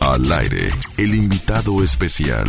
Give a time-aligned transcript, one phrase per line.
[0.00, 2.46] Al aire, el invitado especial.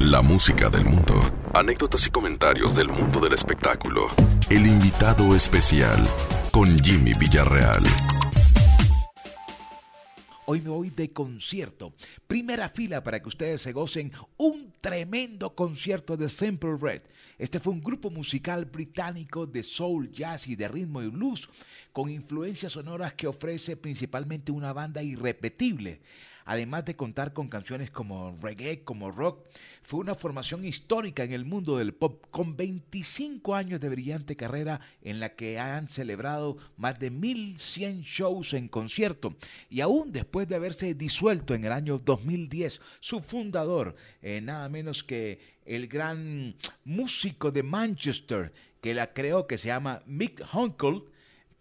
[0.00, 1.14] La música del mundo.
[1.54, 4.08] Anécdotas y comentarios del mundo del espectáculo.
[4.48, 6.02] El invitado especial
[6.50, 7.84] con Jimmy Villarreal.
[10.52, 11.94] Hoy me voy de concierto.
[12.26, 17.00] Primera fila para que ustedes se gocen un tremendo concierto de Simple Red.
[17.38, 21.48] Este fue un grupo musical británico de soul, jazz y de ritmo y blues
[21.90, 26.02] con influencias sonoras que ofrece principalmente una banda irrepetible
[26.44, 29.44] además de contar con canciones como reggae, como rock,
[29.82, 34.80] fue una formación histórica en el mundo del pop, con 25 años de brillante carrera
[35.02, 39.34] en la que han celebrado más de 1.100 shows en concierto.
[39.68, 45.02] Y aún después de haberse disuelto en el año 2010, su fundador, eh, nada menos
[45.02, 51.02] que el gran músico de Manchester que la creó, que se llama Mick Hunkle,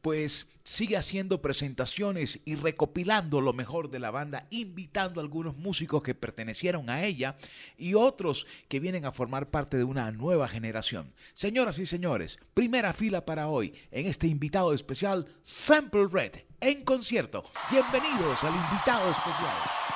[0.01, 6.03] pues sigue haciendo presentaciones y recopilando lo mejor de la banda, invitando a algunos músicos
[6.03, 7.37] que pertenecieron a ella
[7.77, 11.13] y otros que vienen a formar parte de una nueva generación.
[11.33, 17.43] Señoras y señores, primera fila para hoy en este invitado especial, Sample Red, en concierto.
[17.71, 19.90] Bienvenidos al invitado especial.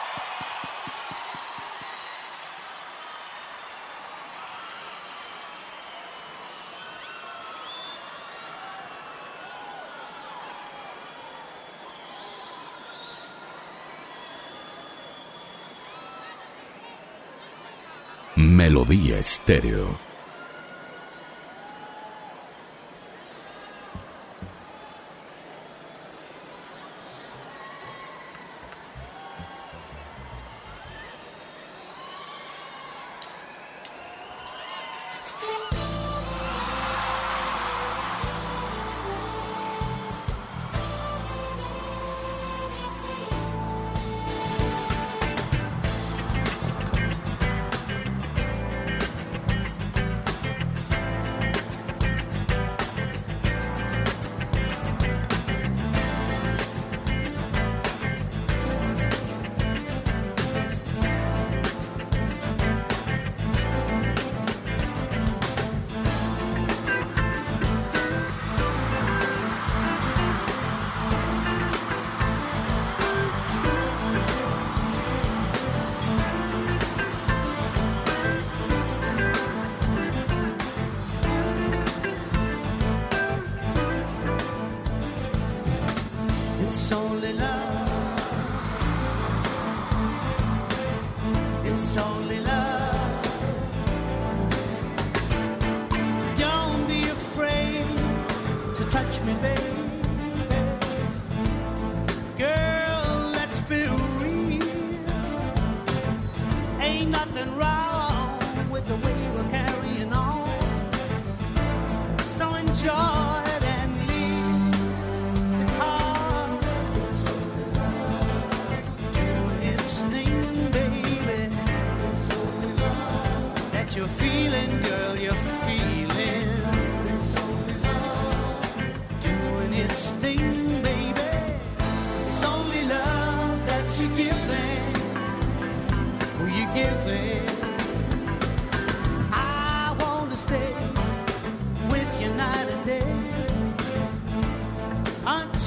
[18.66, 20.15] Melodía Estéreo.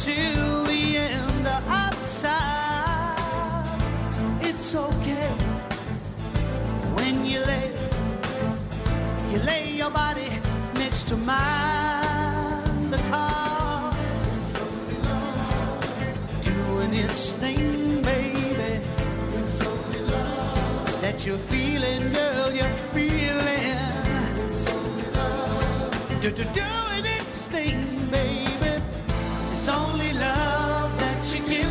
[0.05, 3.79] till the end of time.
[4.41, 5.31] It's okay
[6.97, 7.73] when you lay,
[9.33, 10.31] you lay your body
[10.75, 14.53] next to mine because
[16.43, 18.81] doing its thing, baby.
[21.03, 23.79] That you're feeling, girl, you're feeling.
[26.21, 28.48] Do, do, doing its thing, baby.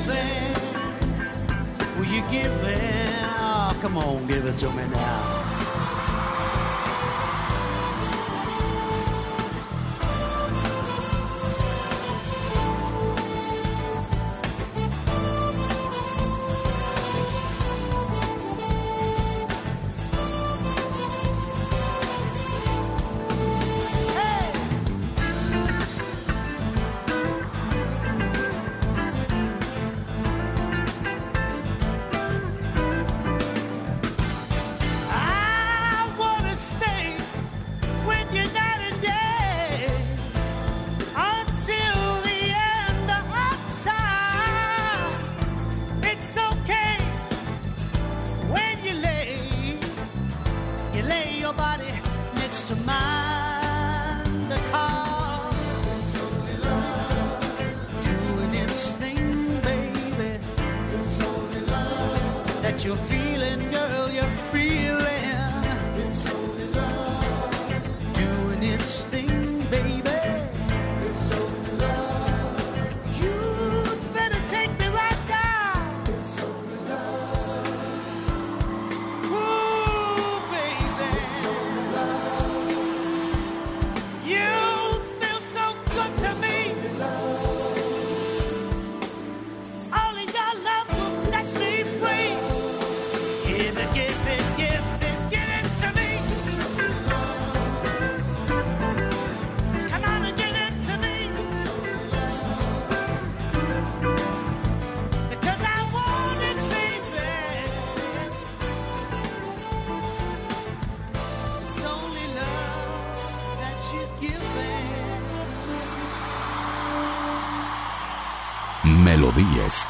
[0.07, 0.53] giving?
[1.97, 3.09] Will you give in?
[3.39, 5.36] Oh, come on, give it to me now.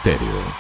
[0.08, 0.57] Estéreo.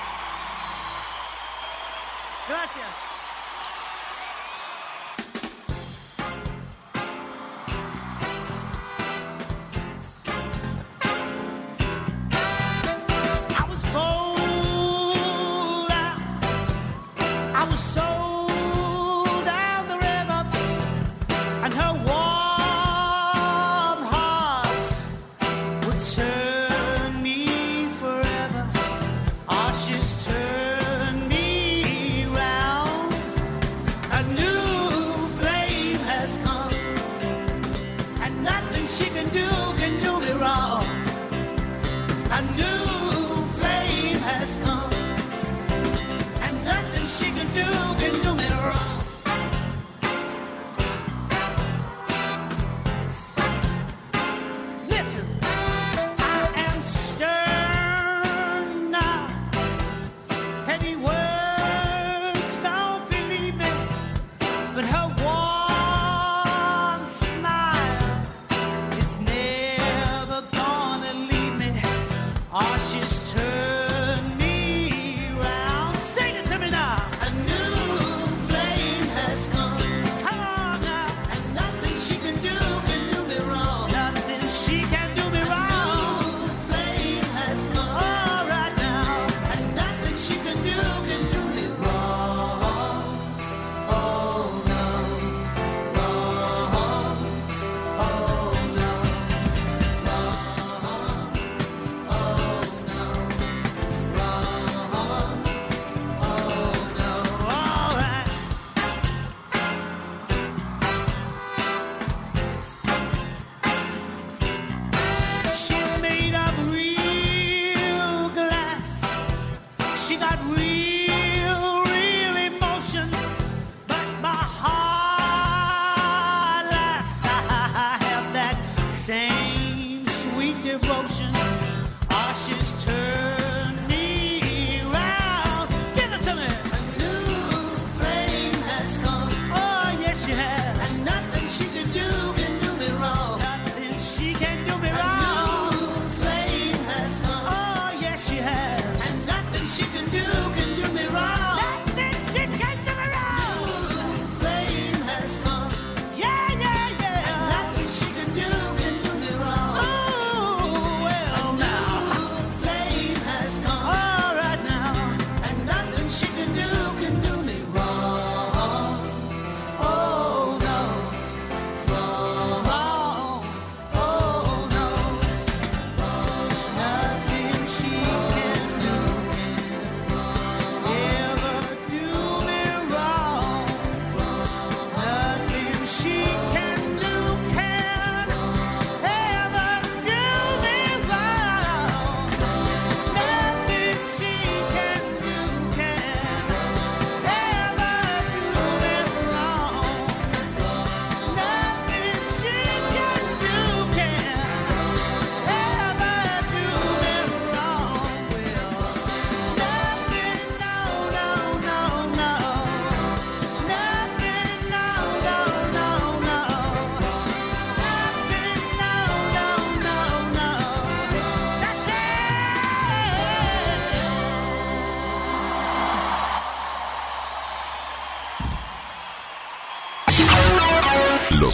[64.78, 65.07] but hope.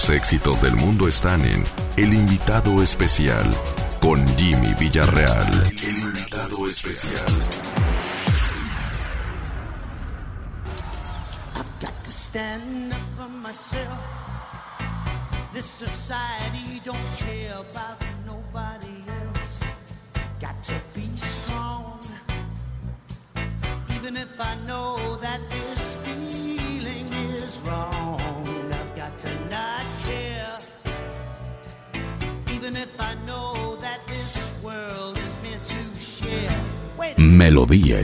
[0.04, 1.64] Los éxitos del mundo están en
[1.96, 3.50] El invitado especial
[4.02, 5.50] con Jimmy Villarreal.
[5.82, 7.63] El invitado especial.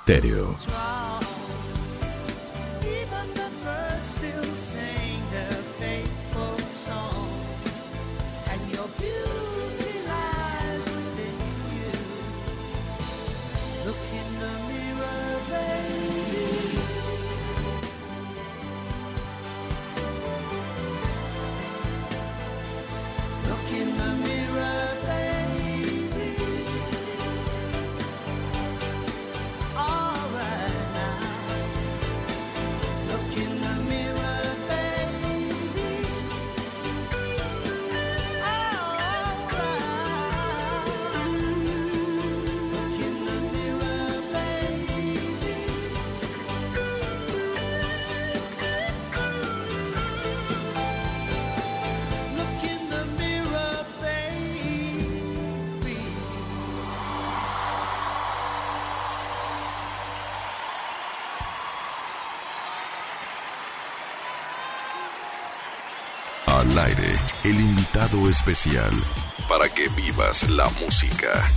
[0.00, 0.56] Estéreo.
[68.20, 68.90] momento especial
[69.48, 71.48] para que vivas la música.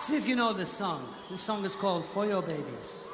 [0.00, 1.00] See if you know this song.
[1.30, 3.10] This song is called For Your Babies.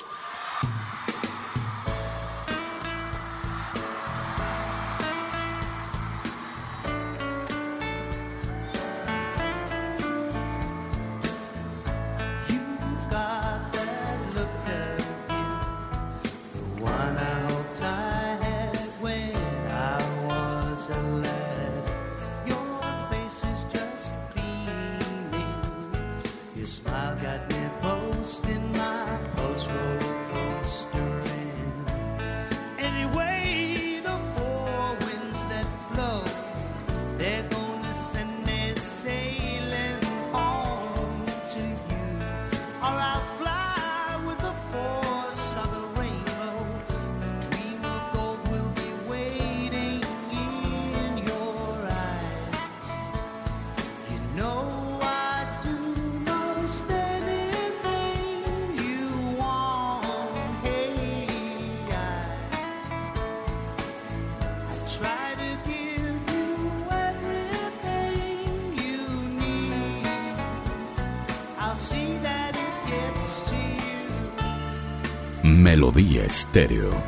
[76.52, 77.01] Estéreo.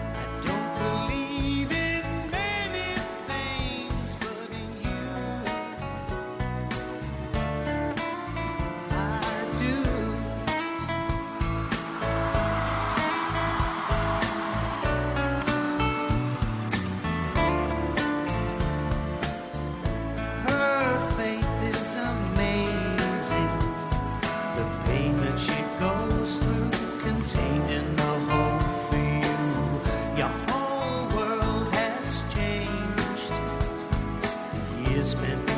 [35.04, 35.53] has been.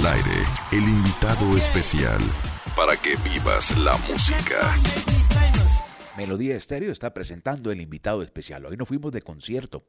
[0.00, 2.20] aire el invitado especial
[2.74, 4.74] para que vivas la música.
[6.16, 8.66] Melodía Estéreo está presentando el invitado especial.
[8.66, 9.86] Hoy nos fuimos de concierto.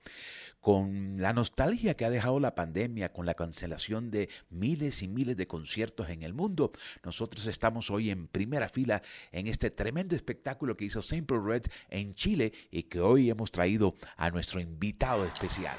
[0.61, 5.35] Con la nostalgia que ha dejado la pandemia, con la cancelación de miles y miles
[5.35, 6.71] de conciertos en el mundo,
[7.03, 12.13] nosotros estamos hoy en primera fila en este tremendo espectáculo que hizo Simple Red en
[12.13, 15.75] Chile y que hoy hemos traído a nuestro invitado especial.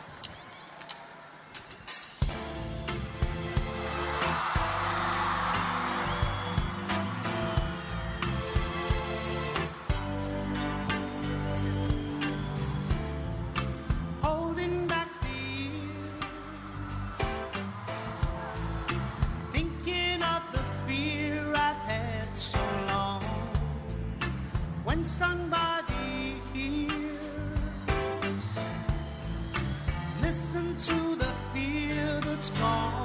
[32.34, 33.03] it's gone.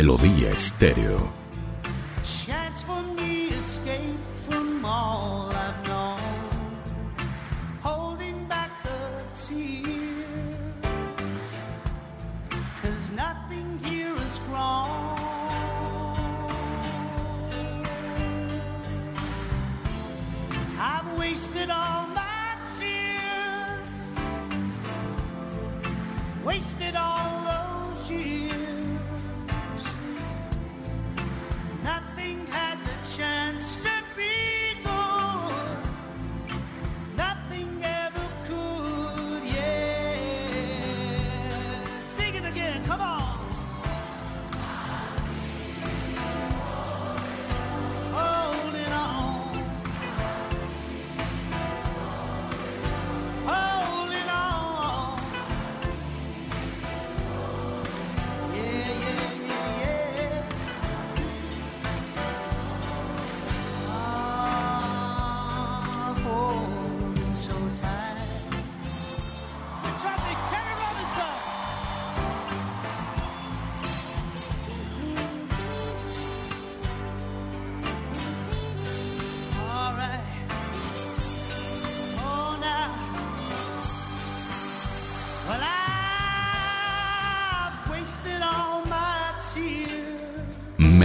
[0.00, 1.39] Melodía Estéreo.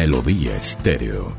[0.06, 1.36] Melodía Estéreo.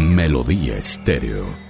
[0.00, 1.69] Melodía Estéreo.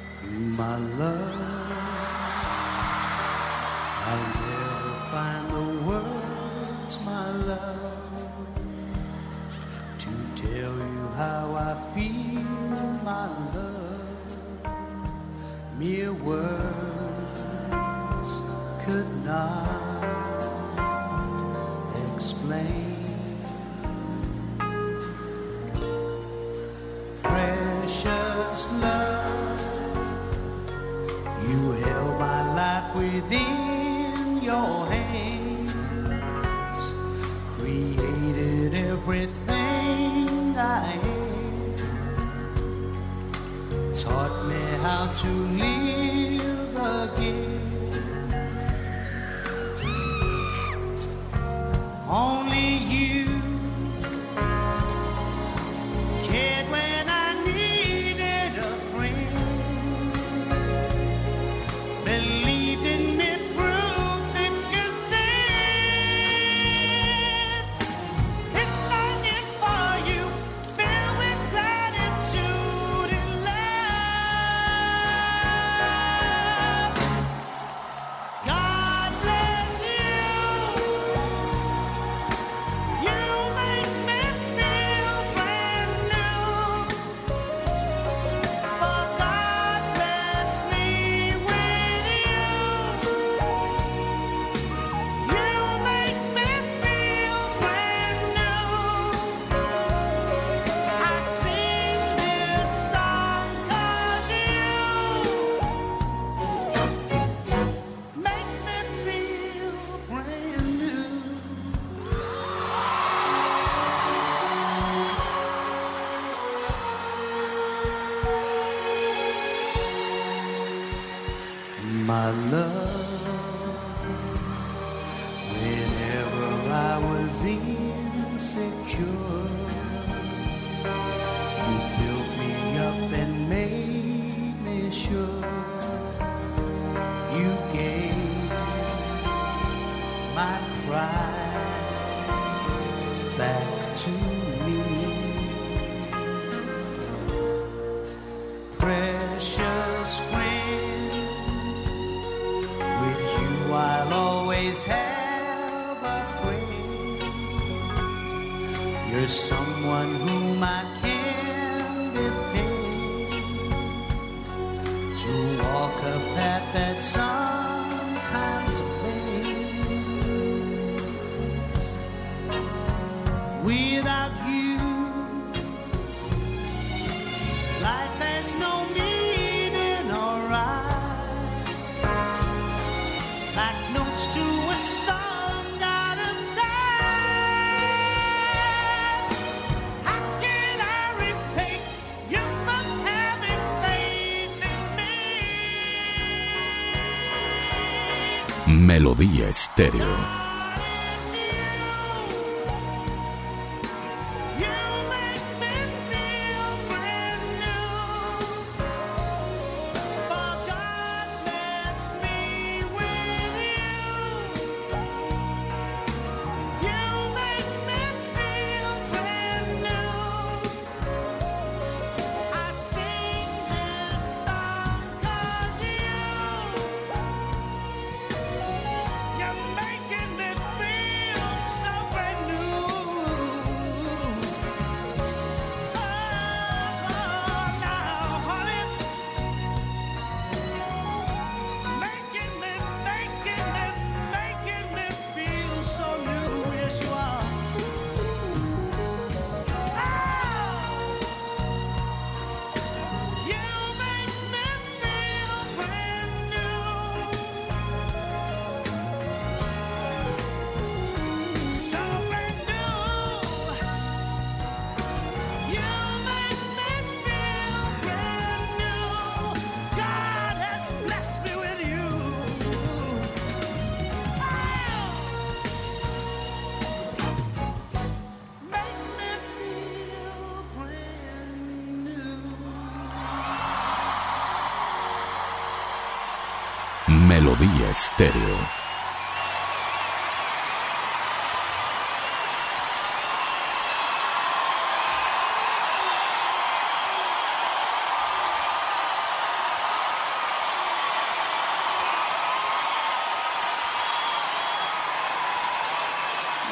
[198.71, 200.50] Melodía Estéreo.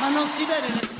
[0.08, 0.97] Ma non si vede nel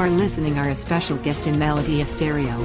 [0.00, 2.56] are listening special guest in Melody Stereo.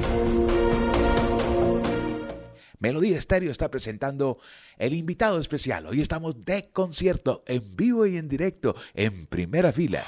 [2.78, 4.38] Melodía Estéreo está presentando
[4.78, 5.86] el invitado especial.
[5.86, 10.04] Hoy estamos de concierto en vivo y en directo en primera fila.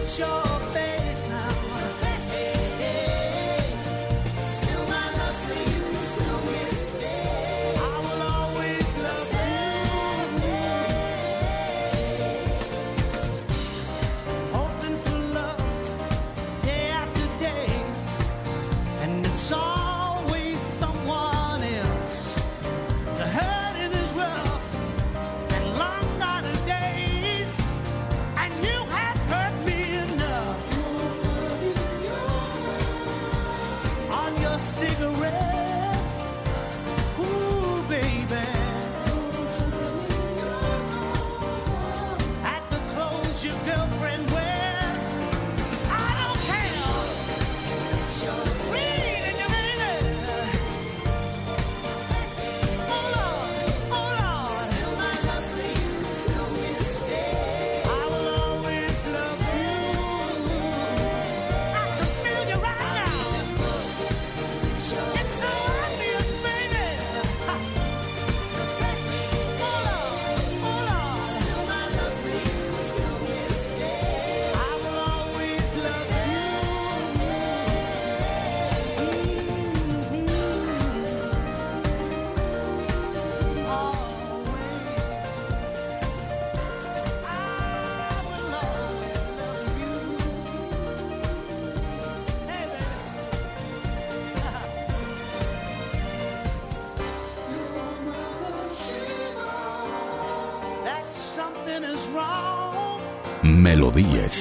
[0.00, 0.39] Melodía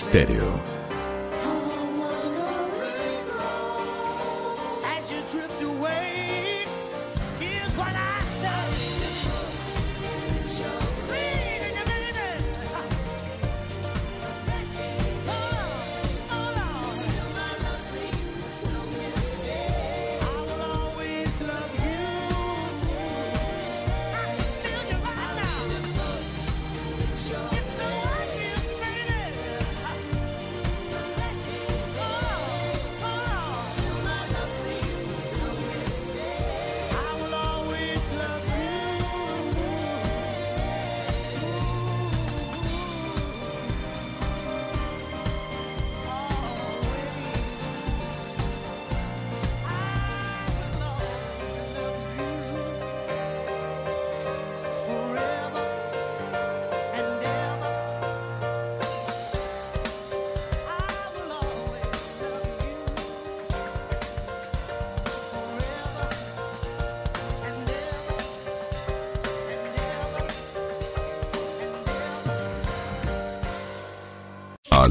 [0.10, 0.60] Estéreo.
[4.84, 6.09] As you drift away.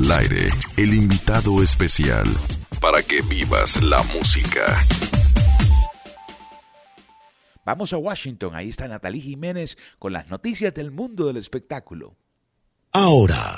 [0.00, 2.24] Al aire, el invitado especial
[2.80, 4.80] para que vivas la música.
[7.64, 12.14] Vamos a Washington, ahí está Natalie Jiménez con las noticias del mundo del espectáculo.
[12.92, 13.56] Ahora,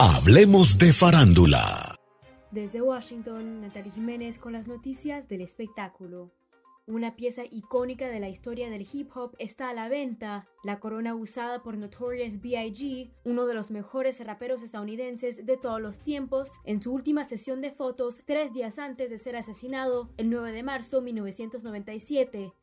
[0.00, 1.94] hablemos de farándula.
[2.50, 6.32] Desde Washington, Natalie Jiménez con las noticias del espectáculo.
[6.88, 11.14] Una pieza icónica de la historia del hip hop está a la venta, la corona
[11.14, 16.80] usada por Notorious B.I.G., uno de los mejores raperos estadounidenses de todos los tiempos, en
[16.80, 21.00] su última sesión de fotos tres días antes de ser asesinado, el 9 de marzo
[21.00, 22.54] de 1997.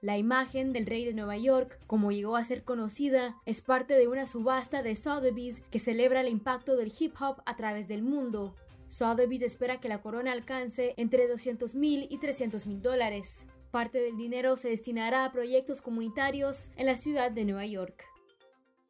[0.00, 4.08] La imagen del rey de Nueva York, como llegó a ser conocida, es parte de
[4.08, 8.54] una subasta de Sotheby's que celebra el impacto del hip hop a través del mundo.
[8.88, 13.44] Sotheby's espera que la corona alcance entre 200 mil y 300 mil dólares.
[13.74, 18.04] Parte del dinero se destinará a proyectos comunitarios en la ciudad de Nueva York.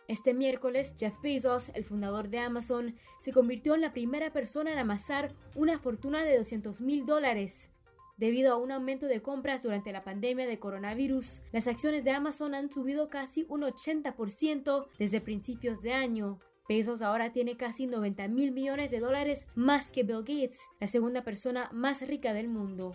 [0.09, 4.79] Este miércoles, Jeff Bezos, el fundador de Amazon, se convirtió en la primera persona en
[4.79, 7.73] amasar una fortuna de 200 mil dólares.
[8.19, 12.55] Debido a un aumento de compras durante la pandemia de coronavirus, las acciones de Amazon
[12.55, 16.41] han subido casi un 80% desde principios de año.
[16.69, 21.25] Bezos ahora tiene casi 90 mil millones de dólares más que Bill Gates, la segunda
[21.25, 22.95] persona más rica del mundo.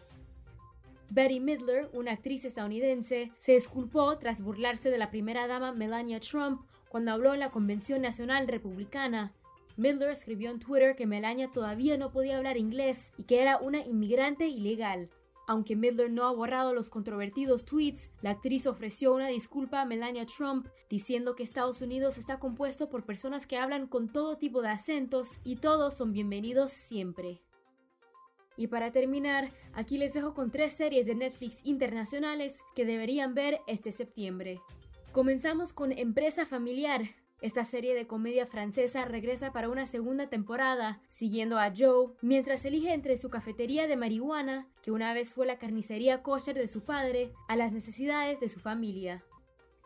[1.11, 6.61] Betty Midler, una actriz estadounidense, se disculpó tras burlarse de la primera dama Melania Trump
[6.87, 9.33] cuando habló en la Convención Nacional Republicana.
[9.75, 13.79] Midler escribió en Twitter que Melania todavía no podía hablar inglés y que era una
[13.79, 15.09] inmigrante ilegal.
[15.47, 20.27] Aunque Midler no ha borrado los controvertidos tweets, la actriz ofreció una disculpa a Melania
[20.27, 24.69] Trump, diciendo que Estados Unidos está compuesto por personas que hablan con todo tipo de
[24.69, 27.41] acentos y todos son bienvenidos siempre.
[28.59, 33.61] Y para terminar, aquí les dejo con tres series de Netflix internacionales que deberían ver
[33.67, 34.59] este septiembre.
[35.13, 37.03] Comenzamos con Empresa Familiar.
[37.41, 42.91] Esta serie de comedia francesa regresa para una segunda temporada, siguiendo a Joe mientras elige
[42.91, 47.31] entre su cafetería de marihuana, que una vez fue la carnicería kosher de su padre,
[47.47, 49.23] a las necesidades de su familia.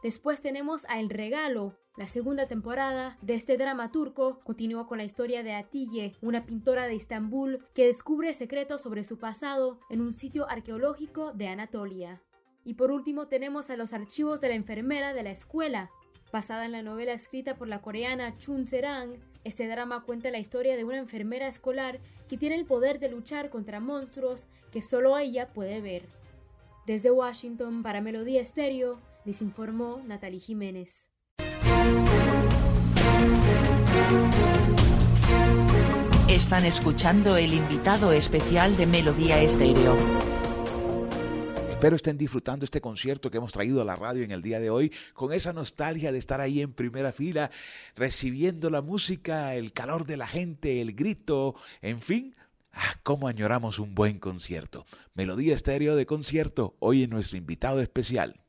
[0.01, 1.77] Después tenemos a El Regalo.
[1.95, 6.87] La segunda temporada de este drama turco continúa con la historia de Atiye, una pintora
[6.87, 12.19] de Estambul que descubre secretos sobre su pasado en un sitio arqueológico de Anatolia.
[12.65, 15.91] Y por último tenemos a los archivos de la enfermera de la escuela.
[16.31, 20.75] Basada en la novela escrita por la coreana Chun Serang, este drama cuenta la historia
[20.75, 25.53] de una enfermera escolar que tiene el poder de luchar contra monstruos que solo ella
[25.53, 26.07] puede ver.
[26.87, 31.12] Desde Washington para Melodía Estéreo, les informó Natalie Jiménez.
[36.29, 39.97] Están escuchando el invitado especial de Melodía Estéreo.
[41.69, 44.69] Espero estén disfrutando este concierto que hemos traído a la radio en el día de
[44.69, 47.51] hoy, con esa nostalgia de estar ahí en primera fila,
[47.95, 52.35] recibiendo la música, el calor de la gente, el grito, en fin.
[52.71, 54.85] Ah, cómo añoramos un buen concierto.
[55.13, 58.42] Melodía estéreo de concierto, hoy en nuestro invitado especial.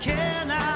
[0.00, 0.69] can I?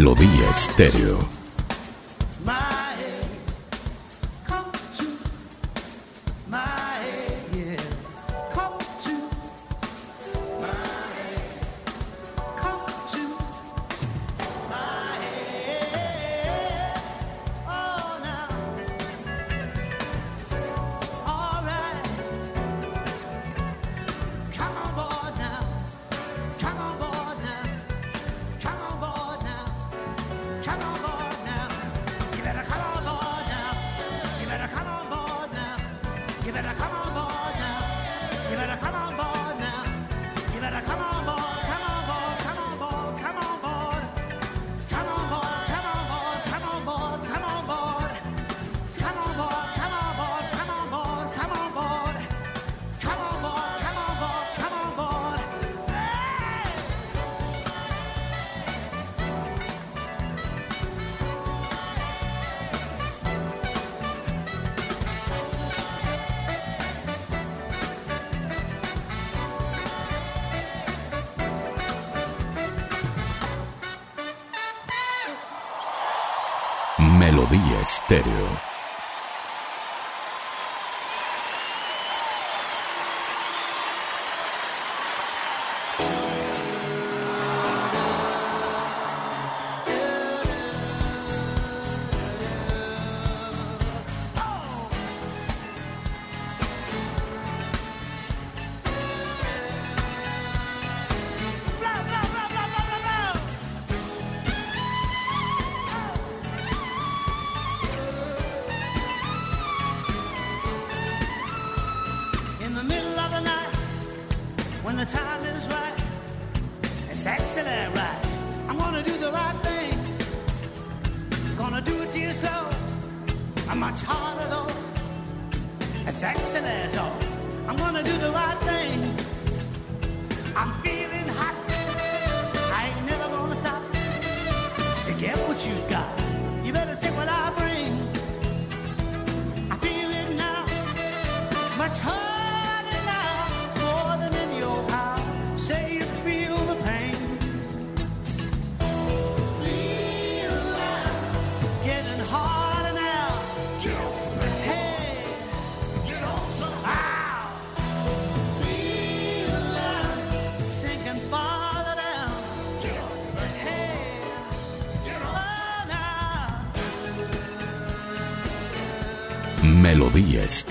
[0.00, 1.39] Melodía Estéreo.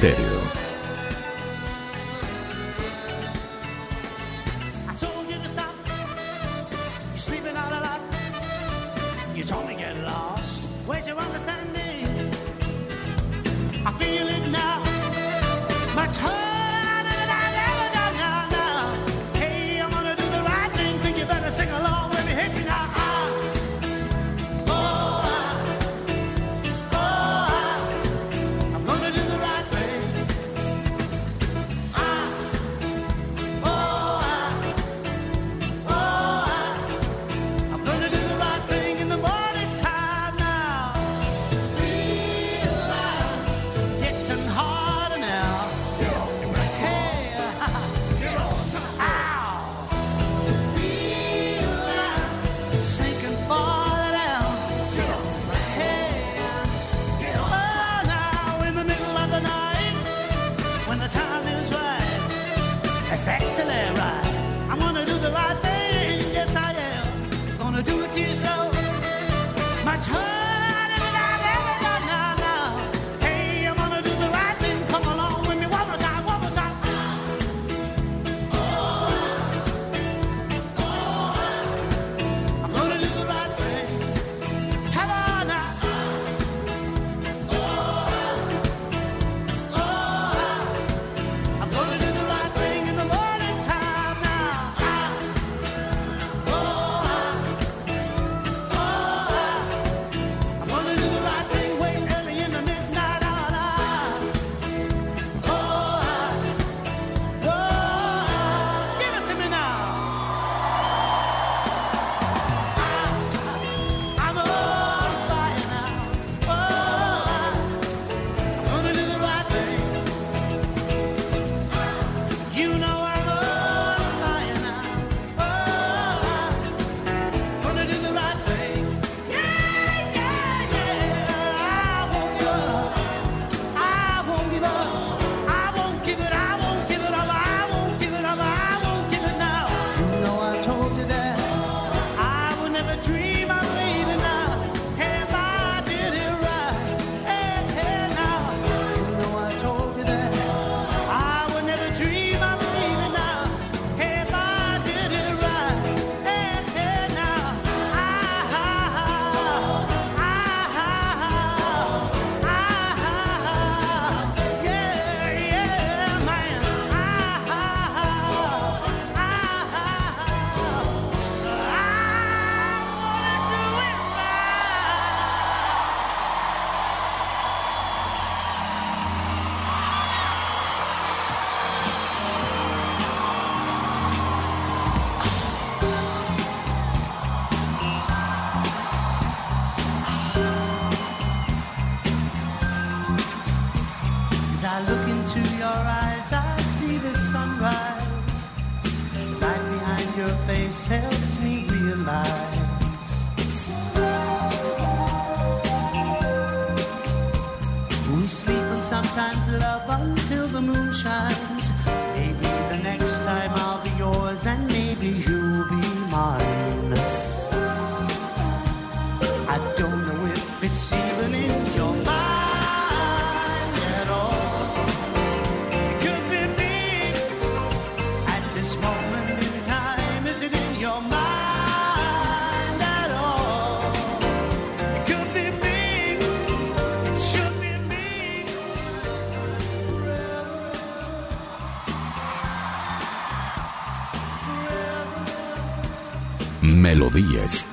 [0.02, 0.39] Estéreo.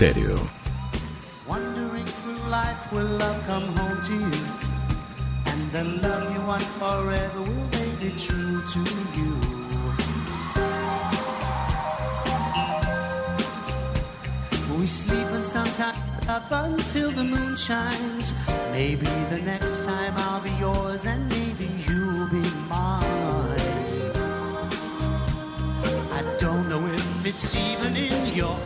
[0.06, 0.38] Stereo.
[1.48, 4.44] Wandering through life, will love come home to you?
[5.46, 8.80] And the love you want forever, will they be true to
[9.18, 9.32] you?
[14.78, 15.98] We sleep and sometimes
[16.28, 18.32] up until the moon shines.
[18.70, 23.02] Maybe the next time I'll be yours, and maybe you'll be mine.
[26.18, 28.56] I don't know if it's even in your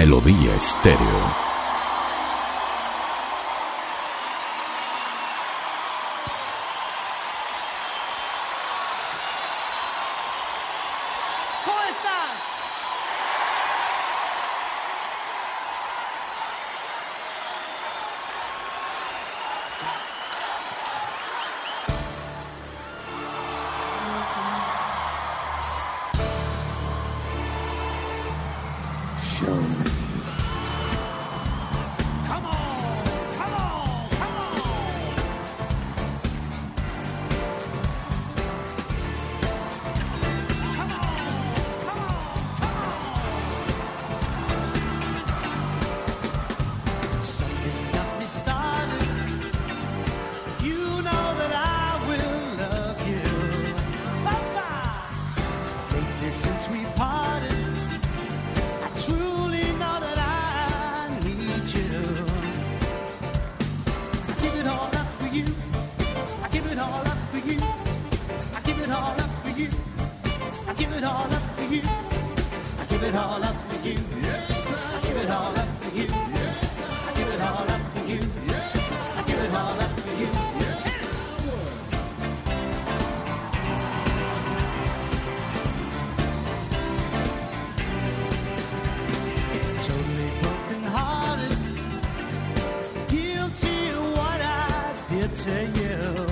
[0.00, 1.49] Melodía Estéreo.
[95.44, 96.26] to you.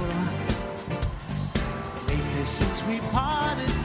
[2.09, 3.78] Lately, since we parted.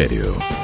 [0.00, 0.59] Estéreo.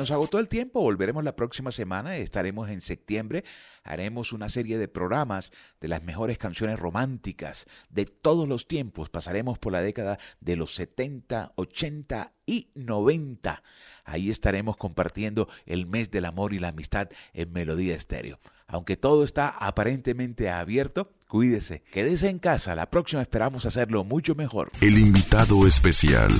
[0.00, 3.44] Nos agotó el tiempo, volveremos la próxima semana, estaremos en septiembre,
[3.84, 9.58] haremos una serie de programas de las mejores canciones románticas de todos los tiempos, pasaremos
[9.58, 13.62] por la década de los 70, 80 y 90.
[14.06, 18.40] Ahí estaremos compartiendo el mes del amor y la amistad en Melodía Estéreo.
[18.66, 24.72] Aunque todo está aparentemente abierto, cuídese, quédese en casa, la próxima esperamos hacerlo mucho mejor.
[24.80, 26.30] El invitado especial.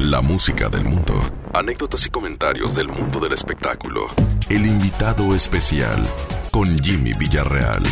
[0.00, 1.14] La música del mundo.
[1.52, 4.08] Anécdotas y comentarios del mundo del espectáculo.
[4.48, 6.04] El invitado especial
[6.50, 7.84] con Jimmy Villarreal.